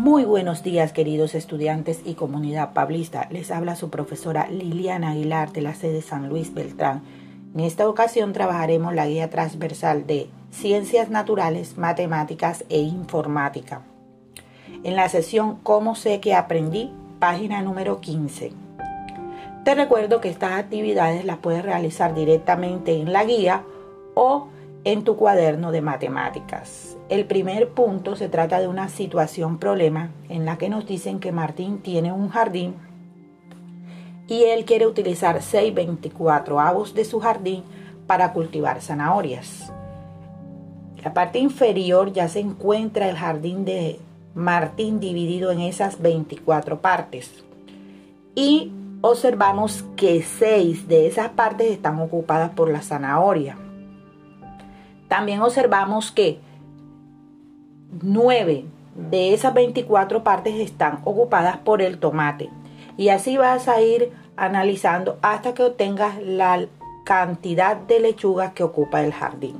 [0.00, 3.28] Muy buenos días queridos estudiantes y comunidad pablista.
[3.30, 7.02] Les habla su profesora Liliana Aguilar de la sede San Luis Beltrán.
[7.52, 13.82] En esta ocasión trabajaremos la guía transversal de Ciencias Naturales, Matemáticas e Informática.
[14.84, 18.52] En la sesión Cómo sé que aprendí, página número 15.
[19.66, 23.64] Te recuerdo que estas actividades las puedes realizar directamente en la guía
[24.14, 24.48] o
[24.84, 26.96] en tu cuaderno de matemáticas.
[27.08, 31.32] El primer punto se trata de una situación problema en la que nos dicen que
[31.32, 32.74] Martín tiene un jardín
[34.26, 37.64] y él quiere utilizar 624 avos de su jardín
[38.06, 39.72] para cultivar zanahorias.
[41.02, 43.98] La parte inferior ya se encuentra el jardín de
[44.34, 47.42] Martín dividido en esas 24 partes.
[48.34, 53.56] Y observamos que 6 de esas partes están ocupadas por la zanahoria.
[55.10, 56.38] También observamos que
[58.00, 62.48] 9 de esas 24 partes están ocupadas por el tomate.
[62.96, 66.64] Y así vas a ir analizando hasta que obtengas la
[67.04, 69.56] cantidad de lechugas que ocupa el jardín.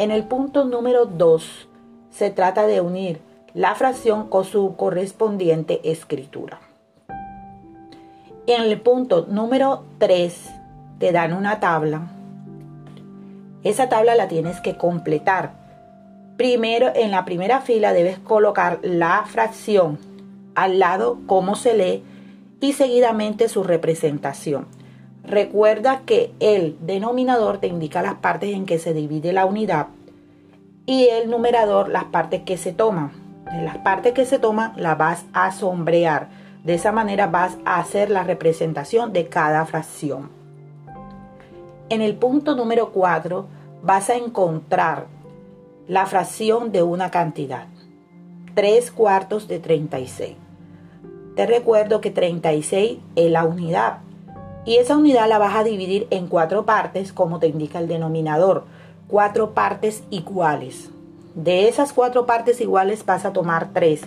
[0.00, 1.68] En el punto número 2
[2.10, 3.20] se trata de unir
[3.54, 6.58] la fracción con su correspondiente escritura.
[8.48, 10.50] En el punto número 3
[10.98, 12.08] te dan una tabla
[13.64, 15.52] esa tabla la tienes que completar.
[16.36, 19.98] Primero, en la primera fila debes colocar la fracción,
[20.54, 22.02] al lado cómo se lee
[22.60, 24.66] y seguidamente su representación.
[25.24, 29.88] Recuerda que el denominador te indica las partes en que se divide la unidad
[30.84, 33.12] y el numerador las partes que se toman.
[33.62, 36.28] Las partes que se toman las vas a sombrear.
[36.64, 40.41] De esa manera vas a hacer la representación de cada fracción.
[41.92, 43.44] En el punto número 4
[43.82, 45.08] vas a encontrar
[45.86, 47.66] la fracción de una cantidad.
[48.54, 50.34] 3 cuartos de 36.
[51.36, 53.98] Te recuerdo que 36 es la unidad.
[54.64, 58.64] Y esa unidad la vas a dividir en cuatro partes como te indica el denominador.
[59.06, 60.88] Cuatro partes iguales.
[61.34, 64.00] De esas cuatro partes iguales vas a tomar 3.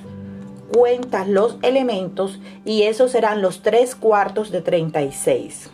[0.73, 5.69] Cuentas los elementos y esos serán los 3 cuartos de 36.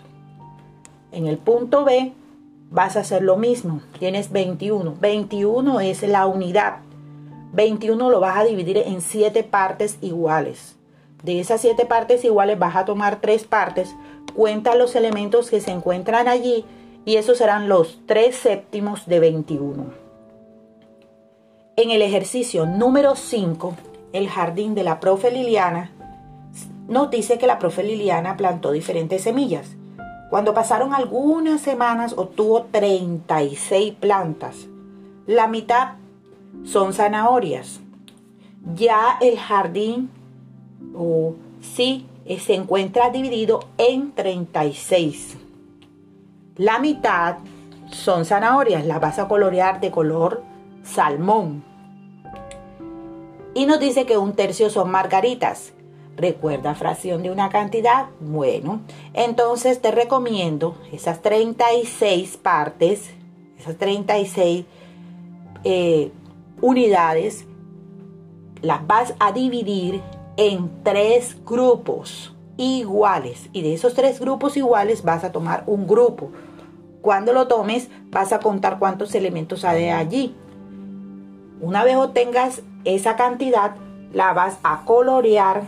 [1.11, 2.13] En el punto B
[2.69, 3.81] vas a hacer lo mismo.
[3.99, 4.95] Tienes 21.
[4.99, 6.77] 21 es la unidad.
[7.53, 10.77] 21 lo vas a dividir en 7 partes iguales.
[11.23, 13.94] De esas 7 partes iguales vas a tomar 3 partes.
[14.33, 16.66] Cuenta los elementos que se encuentran allí
[17.03, 19.85] y esos serán los 3 séptimos de 21.
[21.75, 23.75] En el ejercicio número 5,
[24.13, 25.91] el jardín de la profe Liliana,
[26.88, 29.75] nos dice que la profe Liliana plantó diferentes semillas
[30.31, 34.69] cuando pasaron algunas semanas obtuvo 36 plantas.
[35.28, 35.96] La mitad
[36.64, 37.81] son zanahorias.
[38.74, 40.09] Ya el jardín
[40.96, 42.08] oh, sí
[42.40, 45.36] se encuentra dividido en 36.
[46.56, 47.40] La mitad
[47.91, 50.44] son zanahorias, las vas a colorear de color
[50.81, 51.62] salmón.
[53.53, 55.74] Y nos dice que un tercio son margaritas.
[56.16, 58.06] Recuerda fracción de una cantidad.
[58.20, 58.81] Bueno,
[59.13, 63.09] entonces te recomiendo esas 36 partes,
[63.57, 64.66] esas 36
[65.63, 66.11] eh,
[66.61, 67.45] unidades,
[68.61, 70.01] las vas a dividir
[70.38, 73.49] en tres grupos iguales.
[73.51, 76.31] Y de esos tres grupos iguales vas a tomar un grupo.
[77.01, 80.35] Cuando lo tomes, vas a contar cuántos elementos hay allí.
[81.59, 83.75] Una vez obtengas esa cantidad,
[84.13, 85.63] la vas a colorear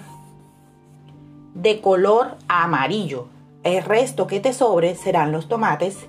[1.54, 3.28] de color amarillo.
[3.64, 6.08] El resto que te sobre serán los tomates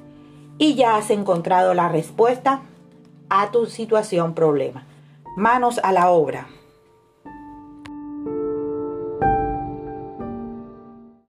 [0.59, 2.63] y ya has encontrado la respuesta
[3.29, 4.87] a tu situación problema.
[5.37, 6.47] Manos a la obra.